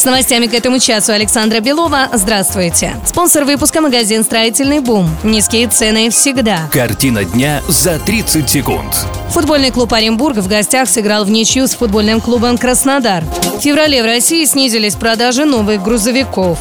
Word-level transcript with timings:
С 0.00 0.04
новостями 0.04 0.46
к 0.46 0.54
этому 0.54 0.78
часу 0.78 1.12
Александра 1.12 1.60
Белова. 1.60 2.08
Здравствуйте. 2.14 2.96
Спонсор 3.04 3.44
выпуска 3.44 3.82
магазин 3.82 4.24
«Строительный 4.24 4.80
бум». 4.80 5.06
Низкие 5.22 5.68
цены 5.68 6.08
всегда. 6.08 6.70
Картина 6.72 7.22
дня 7.22 7.60
за 7.68 7.98
30 7.98 8.48
секунд. 8.48 8.86
Футбольный 9.28 9.70
клуб 9.70 9.92
Оренбург 9.92 10.38
в 10.38 10.48
гостях 10.48 10.88
сыграл 10.88 11.26
в 11.26 11.30
ничью 11.30 11.66
с 11.66 11.74
футбольным 11.74 12.22
клубом 12.22 12.56
«Краснодар». 12.56 13.22
В 13.58 13.60
феврале 13.60 14.02
в 14.02 14.06
России 14.06 14.46
снизились 14.46 14.94
продажи 14.94 15.44
новых 15.44 15.82
грузовиков. 15.82 16.58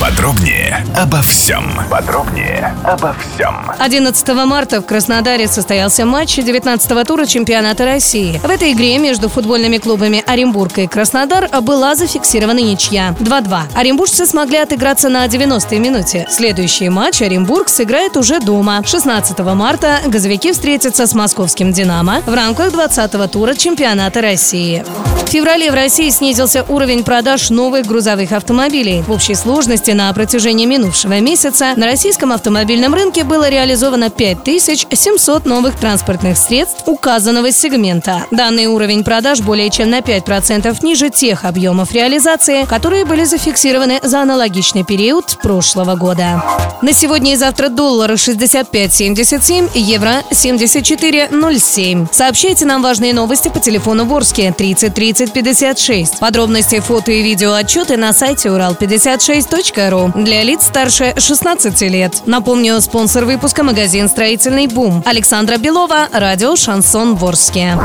Подробнее 0.00 0.82
обо 0.96 1.20
всем. 1.20 1.78
Подробнее 1.90 2.74
обо 2.84 3.14
всем. 3.14 3.54
11 3.78 4.28
марта 4.46 4.80
в 4.80 4.86
Краснодаре 4.86 5.46
состоялся 5.46 6.06
матч 6.06 6.38
19-го 6.38 7.04
тура 7.04 7.26
чемпионата 7.26 7.84
России. 7.84 8.40
В 8.42 8.48
этой 8.48 8.72
игре 8.72 8.96
между 8.96 9.28
футбольными 9.28 9.76
клубами 9.76 10.24
Оренбург 10.26 10.78
и 10.78 10.86
Краснодар 10.86 11.50
была 11.60 11.94
зафиксирована 11.96 12.60
ничья 12.60 13.14
2-2. 13.20 13.60
Оренбуржцы 13.74 14.24
смогли 14.24 14.56
отыграться 14.56 15.10
на 15.10 15.26
90-й 15.26 15.78
минуте. 15.78 16.26
Следующий 16.30 16.88
матч 16.88 17.20
Оренбург 17.20 17.68
сыграет 17.68 18.16
уже 18.16 18.40
дома. 18.40 18.82
16 18.82 19.38
марта 19.40 19.98
газовики 20.06 20.52
встретятся 20.52 21.06
с 21.06 21.12
московским 21.12 21.72
«Динамо» 21.72 22.22
в 22.24 22.32
рамках 22.32 22.72
20-го 22.72 23.26
тура 23.26 23.52
чемпионата 23.52 24.22
России. 24.22 24.82
В 25.26 25.32
феврале 25.32 25.70
в 25.70 25.74
России 25.74 26.08
снизился 26.10 26.64
уровень 26.68 27.04
продаж 27.04 27.50
новых 27.50 27.86
грузовых 27.86 28.32
автомобилей. 28.32 29.02
В 29.02 29.12
общей 29.12 29.36
сложности 29.36 29.89
на 29.94 30.12
протяжении 30.12 30.66
минувшего 30.66 31.20
месяца 31.20 31.74
на 31.76 31.86
российском 31.86 32.32
автомобильном 32.32 32.94
рынке 32.94 33.24
было 33.24 33.48
реализовано 33.48 34.10
5700 34.10 35.46
новых 35.46 35.76
транспортных 35.76 36.36
средств 36.38 36.82
указанного 36.86 37.50
сегмента. 37.50 38.26
Данный 38.30 38.66
уровень 38.66 39.02
продаж 39.02 39.40
более 39.40 39.70
чем 39.70 39.90
на 39.90 40.00
5% 40.00 40.76
ниже 40.84 41.10
тех 41.10 41.44
объемов 41.44 41.92
реализации, 41.92 42.64
которые 42.64 43.04
были 43.04 43.24
зафиксированы 43.24 44.00
за 44.02 44.22
аналогичный 44.22 44.84
период 44.84 45.38
прошлого 45.42 45.96
года. 45.96 46.42
На 46.82 46.92
сегодня 46.92 47.32
и 47.32 47.36
завтра 47.36 47.68
доллары 47.68 48.14
65.77, 48.14 49.70
евро 49.74 50.22
74.07. 50.30 52.08
Сообщайте 52.12 52.66
нам 52.66 52.82
важные 52.82 53.14
новости 53.14 53.48
по 53.48 53.58
телефону 53.60 54.04
Ворске 54.04 54.54
30 54.56 54.94
30 54.94 55.32
56. 55.32 56.18
Подробности, 56.18 56.80
фото 56.80 57.12
и 57.12 57.22
видео 57.22 57.54
отчеты 57.54 57.96
на 57.96 58.12
сайте 58.12 58.48
урал56.ру 58.48 59.79
для 60.14 60.42
лиц 60.42 60.66
старше 60.66 61.14
16 61.16 61.80
лет. 61.82 62.22
Напомню, 62.26 62.80
спонсор 62.80 63.24
выпуска 63.24 63.62
магазин 63.62 64.08
«Строительный 64.08 64.66
бум». 64.66 65.02
Александра 65.06 65.56
Белова, 65.56 66.08
радио 66.12 66.54
«Шансон 66.56 67.14
Ворске». 67.16 67.78